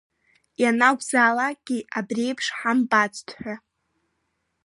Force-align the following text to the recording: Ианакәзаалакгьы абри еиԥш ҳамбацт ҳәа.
Ианакәзаалакгьы 0.61 1.79
абри 1.97 2.23
еиԥш 2.27 2.45
ҳамбацт 2.57 3.27
ҳәа. 3.39 3.55